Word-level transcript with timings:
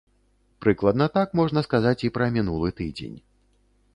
Прыкладна 0.65 1.05
так 1.17 1.35
можна 1.41 1.63
сказаць 1.67 2.01
і 2.09 2.11
пра 2.17 2.31
мінулы 2.37 2.69
тыдзень. 2.79 3.17